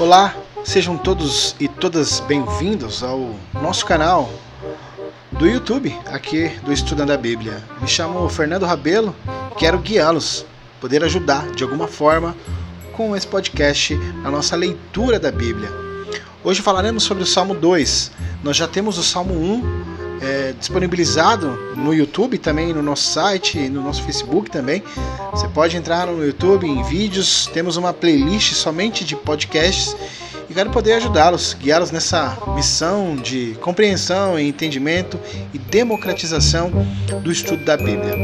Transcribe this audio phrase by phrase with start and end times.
[0.00, 0.34] Olá,
[0.64, 4.32] sejam todos e todas bem-vindos ao nosso canal
[5.30, 7.62] do YouTube, aqui do Estudando a Bíblia.
[7.82, 9.14] Me chamo Fernando Rabelo,
[9.58, 10.46] quero guiá-los,
[10.80, 12.34] poder ajudar de alguma forma
[12.94, 15.68] com esse podcast na nossa leitura da Bíblia.
[16.42, 18.10] Hoje falaremos sobre o Salmo 2.
[18.42, 19.89] Nós já temos o Salmo 1
[20.20, 24.82] é, disponibilizado no YouTube também, no nosso site, no nosso Facebook também.
[25.32, 29.96] Você pode entrar no YouTube em vídeos, temos uma playlist somente de podcasts
[30.48, 35.18] e quero poder ajudá-los, guiá-los nessa missão de compreensão, entendimento
[35.54, 36.70] e democratização
[37.22, 38.14] do estudo da Bíblia.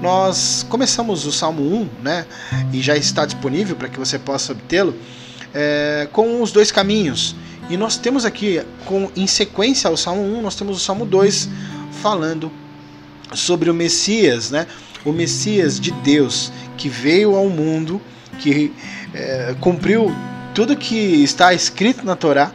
[0.00, 2.26] Nós começamos o Salmo 1, né?
[2.72, 4.94] E já está disponível para que você possa obtê-lo
[5.54, 7.34] é, com os dois caminhos.
[7.68, 11.48] E nós temos aqui, com, em sequência ao Salmo 1, nós temos o Salmo 2
[12.02, 12.50] falando
[13.32, 14.66] sobre o Messias, né?
[15.04, 18.00] o Messias de Deus que veio ao mundo,
[18.38, 18.72] que
[19.14, 20.14] é, cumpriu
[20.54, 22.52] tudo que está escrito na Torá,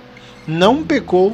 [0.48, 1.34] não pecou,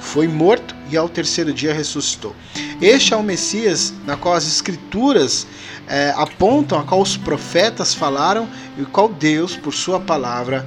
[0.00, 2.34] foi morto e ao terceiro dia ressuscitou.
[2.80, 5.46] Este é o Messias na qual as Escrituras
[5.86, 10.66] é, apontam, a qual os profetas falaram e qual Deus, por sua palavra,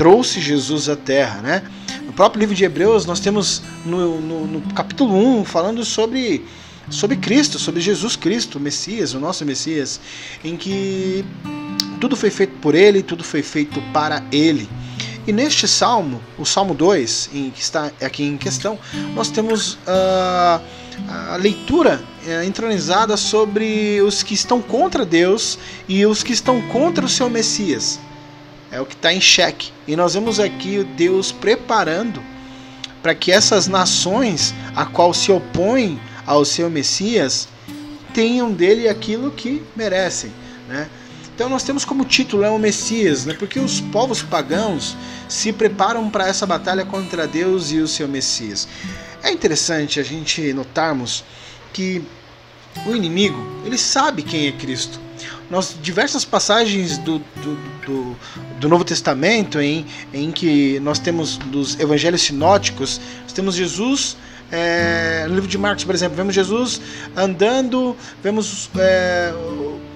[0.00, 1.62] trouxe Jesus à Terra, né?
[2.06, 6.42] No próprio livro de Hebreus, nós temos no, no, no capítulo 1 falando sobre,
[6.88, 10.00] sobre Cristo, sobre Jesus Cristo, o Messias, o nosso Messias,
[10.42, 11.22] em que
[12.00, 14.66] tudo foi feito por Ele, tudo foi feito para Ele.
[15.26, 18.78] E neste salmo, o Salmo 2, em, que está aqui em questão,
[19.14, 20.62] nós temos uh,
[21.10, 27.04] a leitura uh, entronizada sobre os que estão contra Deus e os que estão contra
[27.04, 28.00] o seu Messias
[28.70, 29.72] é o que está em xeque.
[29.86, 32.22] E nós vemos aqui Deus preparando
[33.02, 37.48] para que essas nações a qual se opõem ao seu Messias
[38.12, 40.32] tenham dele aquilo que merecem,
[40.68, 40.88] né?
[41.34, 43.32] Então nós temos como título é o Messias, né?
[43.32, 44.94] Porque os povos pagãos
[45.28, 48.68] se preparam para essa batalha contra Deus e o seu Messias.
[49.22, 51.24] É interessante a gente notarmos
[51.72, 52.04] que
[52.86, 55.00] o inimigo ele sabe quem é Cristo
[55.50, 58.16] nós diversas passagens do, do, do,
[58.60, 64.16] do, Novo Testamento em, em que nós temos dos evangelhos sinóticos, nós temos Jesus
[64.50, 66.80] é, no livro de Marcos, por exemplo, vemos Jesus
[67.16, 69.32] andando, vemos é,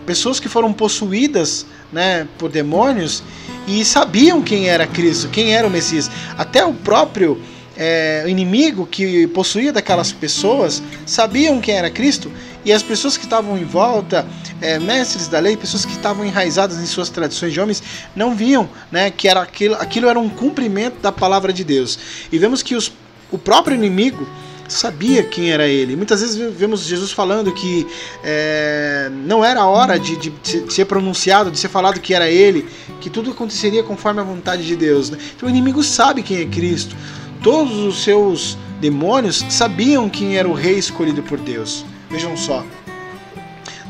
[0.06, 3.22] pessoas que foram possuídas né, por demônios
[3.66, 6.10] e sabiam quem era Cristo, quem era o Messias.
[6.38, 7.40] Até o próprio
[7.76, 12.30] é, inimigo que possuía daquelas pessoas sabiam quem era Cristo
[12.64, 14.26] e as pessoas que estavam em volta,
[14.64, 17.82] é, mestres da lei, pessoas que estavam enraizadas em suas tradições de homens,
[18.16, 21.98] não viam né, que era aquilo, aquilo era um cumprimento da palavra de Deus.
[22.32, 22.90] E vemos que os,
[23.30, 24.26] o próprio inimigo
[24.66, 25.94] sabia quem era ele.
[25.94, 27.86] Muitas vezes vemos Jesus falando que
[28.24, 32.30] é, não era a hora de, de, de, ser pronunciado, de ser falado que era
[32.30, 32.66] ele,
[33.02, 35.10] que tudo aconteceria conforme a vontade de Deus.
[35.10, 35.18] Né?
[35.36, 36.96] Então o inimigo sabe quem é Cristo.
[37.42, 41.84] Todos os seus demônios sabiam quem era o rei escolhido por Deus.
[42.08, 42.64] Vejam só.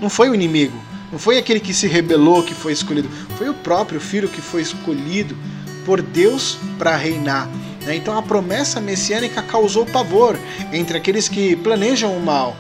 [0.00, 0.76] Não foi o inimigo,
[1.10, 4.62] não foi aquele que se rebelou que foi escolhido, foi o próprio filho que foi
[4.62, 5.36] escolhido
[5.84, 7.48] por Deus para reinar.
[7.82, 7.96] Né?
[7.96, 10.38] Então a promessa messiânica causou pavor
[10.72, 12.56] entre aqueles que planejam o mal.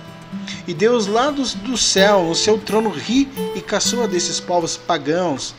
[0.66, 5.54] E Deus lá do, do céu, no seu trono, ri e caçoa desses povos pagãos.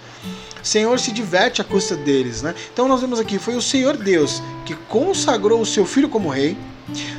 [0.65, 2.41] Senhor se diverte à custa deles.
[2.41, 2.55] Né?
[2.73, 6.57] Então nós vemos aqui, foi o Senhor Deus que consagrou o seu filho como rei,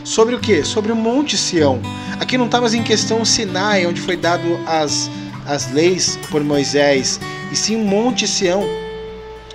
[0.04, 0.62] Sobre o que?
[0.62, 1.80] Sobre o Monte Sião.
[2.20, 5.10] Aqui não está mais em questão o Sinai, onde foi dado as,
[5.46, 8.64] as leis por Moisés, e sim o Monte Sião.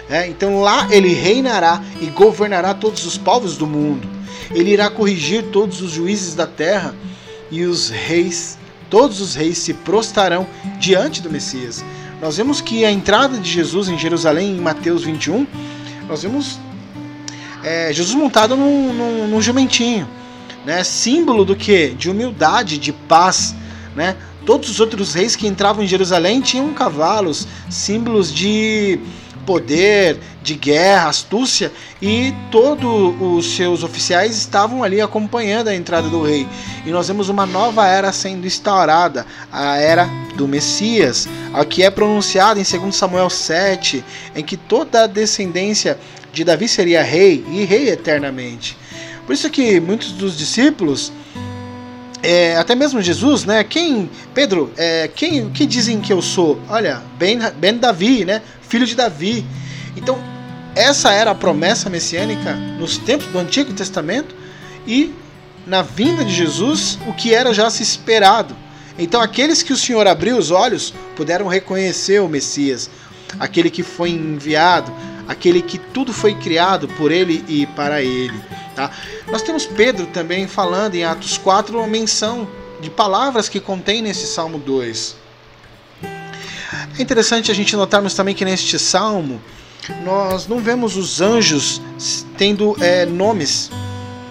[0.09, 4.07] É, então lá ele reinará e governará todos os povos do mundo.
[4.53, 6.93] Ele irá corrigir todos os juízes da terra
[7.49, 8.57] e os reis,
[8.89, 10.45] todos os reis se prostarão
[10.79, 11.83] diante do Messias.
[12.21, 15.47] Nós vemos que a entrada de Jesus em Jerusalém, em Mateus 21,
[16.07, 16.59] nós vemos
[17.63, 20.07] é, Jesus montado num, num, num jumentinho,
[20.65, 20.83] né?
[20.83, 21.89] Símbolo do que?
[21.89, 23.55] De humildade, de paz,
[23.95, 24.15] né?
[24.45, 28.99] Todos os outros reis que entravam em Jerusalém tinham cavalos, símbolos de
[29.45, 31.71] poder, de guerra, astúcia,
[32.01, 36.47] e todos os seus oficiais estavam ali acompanhando a entrada do rei.
[36.85, 41.89] E nós vemos uma nova era sendo instaurada, a era do Messias, a que é
[41.89, 44.03] pronunciada em 2 Samuel 7,
[44.35, 45.99] em que toda a descendência
[46.33, 48.77] de Davi seria rei e rei eternamente.
[49.25, 51.11] Por isso que muitos dos discípulos,
[52.23, 53.63] é, até mesmo Jesus, né?
[53.63, 56.59] Quem, Pedro, é, quem, que dizem que eu sou?
[56.69, 58.41] Olha, Ben, ben Davi, né?
[58.61, 59.45] Filho de Davi.
[59.95, 60.17] Então,
[60.75, 64.35] essa era a promessa messiânica nos tempos do Antigo Testamento
[64.87, 65.13] e
[65.65, 68.55] na vinda de Jesus, o que era já se esperado.
[68.97, 72.89] Então aqueles que o Senhor abriu os olhos puderam reconhecer o Messias,
[73.39, 74.91] aquele que foi enviado,
[75.31, 78.37] aquele que tudo foi criado por ele e para ele.
[78.75, 78.91] Tá?
[79.27, 82.47] Nós temos Pedro também falando em Atos 4 uma menção
[82.81, 85.15] de palavras que contém nesse Salmo 2.
[86.97, 89.41] É interessante a gente notarmos também que neste salmo
[90.03, 91.81] nós não vemos os anjos
[92.37, 93.71] tendo é, nomes.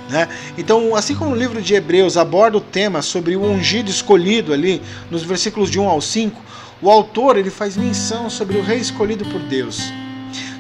[0.09, 0.29] Né?
[0.59, 4.83] Então, assim como no livro de Hebreus aborda o tema sobre o ungido escolhido ali,
[5.11, 6.43] nos versículos de 1 ao 5,
[6.83, 9.91] o autor ele faz menção sobre o rei escolhido por Deus.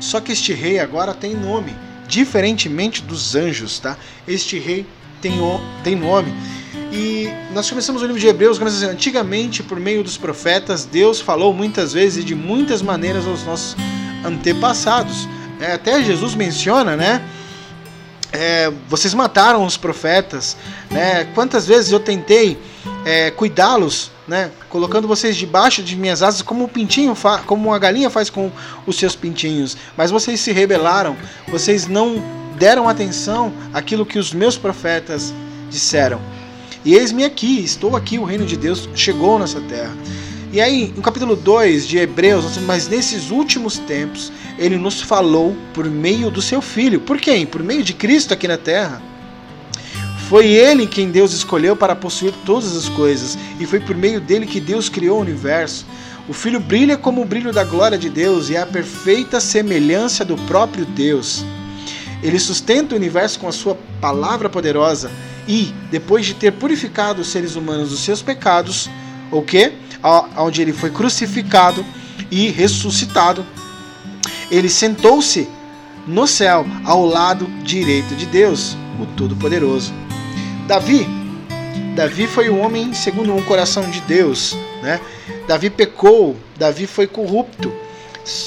[0.01, 1.77] Só que este rei agora tem nome,
[2.09, 3.97] diferentemente dos anjos, tá?
[4.27, 4.87] Este rei
[5.21, 5.35] tem,
[5.85, 6.35] tem nome.
[6.93, 11.55] E nós começamos o livro de Hebreus, assim, antigamente, por meio dos profetas, Deus falou
[11.55, 13.77] muitas vezes e de muitas maneiras aos nossos
[14.25, 15.29] antepassados.
[15.61, 17.23] É, até Jesus menciona, né?
[18.33, 20.57] É, vocês mataram os profetas,
[20.91, 21.25] né?
[21.35, 22.59] Quantas vezes eu tentei
[23.05, 24.53] é, cuidá-los, né?
[24.69, 27.17] Colocando vocês debaixo de minhas asas, como um pintinho,
[27.47, 28.49] como uma galinha faz com
[28.87, 29.77] os seus pintinhos.
[29.97, 31.17] Mas vocês se rebelaram,
[31.49, 32.23] vocês não
[32.57, 35.35] deram atenção àquilo que os meus profetas
[35.69, 36.21] disseram.
[36.85, 39.93] E eis-me aqui, estou aqui, o reino de Deus chegou nessa terra.
[40.53, 45.87] E aí, no capítulo 2 de Hebreus, mas nesses últimos tempos, ele nos falou por
[45.87, 47.01] meio do seu filho.
[47.01, 47.47] Por quem?
[47.47, 49.03] Por meio de Cristo aqui na terra.
[50.31, 54.47] Foi ele quem Deus escolheu para possuir todas as coisas, e foi por meio dele
[54.47, 55.85] que Deus criou o universo.
[56.29, 60.25] O Filho brilha como o brilho da glória de Deus e é a perfeita semelhança
[60.25, 61.45] do próprio Deus.
[62.23, 65.11] Ele sustenta o universo com a sua palavra poderosa
[65.49, 68.89] e, depois de ter purificado os seres humanos dos seus pecados,
[69.33, 69.73] o que?
[70.37, 71.85] Onde ele foi crucificado
[72.31, 73.45] e ressuscitado,
[74.49, 75.49] ele sentou-se
[76.07, 79.93] no céu, ao lado direito de Deus, o Todo-Poderoso.
[80.71, 81.05] Davi,
[81.97, 85.01] Davi foi um homem segundo o coração de Deus, né?
[85.49, 87.73] Davi pecou, Davi foi corrupto.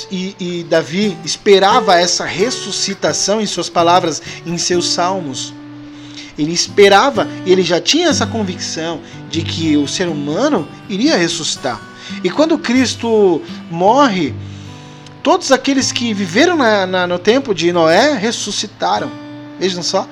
[0.10, 5.54] E, e Davi esperava essa ressuscitação em suas palavras, em seus salmos.
[6.40, 11.82] Ele esperava, ele já tinha essa convicção de que o ser humano iria ressuscitar.
[12.24, 14.34] E quando Cristo morre,
[15.22, 19.12] todos aqueles que viveram na, na, no tempo de Noé ressuscitaram.
[19.60, 20.08] Vejam só.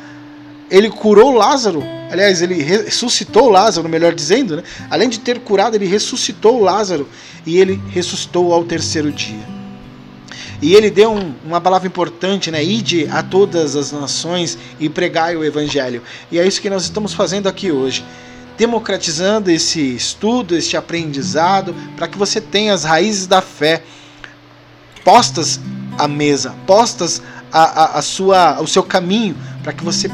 [0.72, 4.64] Ele curou Lázaro, aliás, ele ressuscitou Lázaro, melhor dizendo, né?
[4.90, 7.10] além de ter curado, ele ressuscitou Lázaro
[7.46, 9.46] e ele ressuscitou ao terceiro dia.
[10.62, 12.64] E ele deu um, uma palavra importante, né?
[12.64, 16.04] Ide a todas as nações e pregai o evangelho.
[16.32, 18.06] E é isso que nós estamos fazendo aqui hoje.
[18.58, 23.82] Democratizando esse estudo, este aprendizado, para que você tenha as raízes da fé
[25.04, 25.60] postas
[25.98, 30.10] à mesa, postas a, a, a sua, o seu caminho, para que você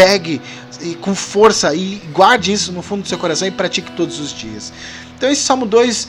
[0.00, 0.40] pegue
[0.80, 4.32] e com força e guarde isso no fundo do seu coração e pratique todos os
[4.32, 4.72] dias.
[5.14, 6.08] Então esse Salmo 2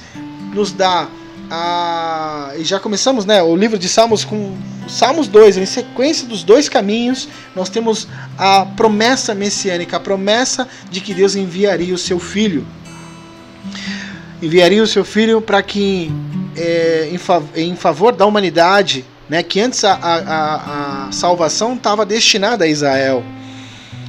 [0.54, 1.10] nos dá
[1.50, 4.56] a, e já começamos né, o livro de Salmos com
[4.88, 8.08] Salmos 2, em sequência dos dois caminhos, nós temos
[8.38, 12.66] a promessa messiânica, a promessa de que Deus enviaria o seu filho.
[14.42, 16.12] Enviaria o seu filho para que,
[16.56, 22.06] é, em, fav em, favor da humanidade, né, que antes a, a, a salvação estava
[22.06, 23.24] destinada a Israel,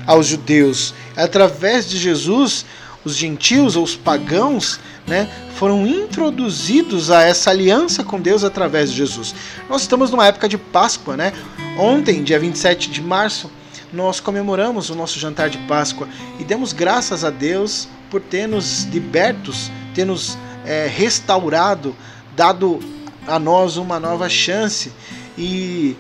[0.07, 0.95] aos judeus.
[1.17, 2.65] Através de Jesus,
[3.05, 8.97] os gentios ou os pagãos né, foram introduzidos a essa aliança com Deus através de
[8.97, 9.35] Jesus.
[9.69, 11.33] Nós estamos numa época de Páscoa, né?
[11.79, 13.51] Ontem, dia 27 de março,
[13.93, 18.85] nós comemoramos o nosso jantar de Páscoa e demos graças a Deus por ter nos
[18.85, 21.95] libertos, ter nos é, restaurado,
[22.37, 22.81] dado
[23.27, 24.93] a nós uma nova chance
[25.37, 25.97] e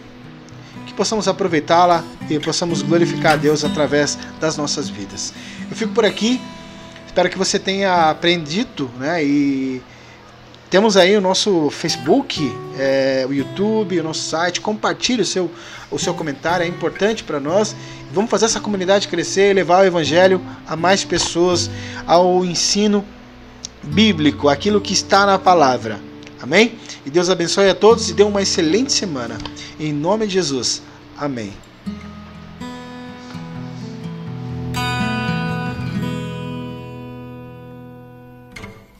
[0.93, 5.33] que possamos aproveitá-la e possamos glorificar a Deus através das nossas vidas.
[5.71, 6.41] Eu fico por aqui.
[7.07, 9.25] Espero que você tenha aprendido, né?
[9.25, 9.83] E
[10.71, 12.41] temos aí o nosso Facebook,
[12.79, 14.61] é, o YouTube, o nosso site.
[14.61, 15.51] Compartilhe o seu,
[15.91, 17.75] o seu comentário, é importante para nós.
[18.13, 21.71] Vamos fazer essa comunidade crescer, levar o Evangelho a mais pessoas,
[22.07, 23.05] ao ensino
[23.83, 26.12] bíblico, aquilo que está na palavra.
[26.43, 26.75] Amém?
[27.07, 29.39] E Deus abençoe a todos e dê uma excelente semana.
[29.79, 30.83] Em nome de Jesus.
[31.17, 31.53] Amém.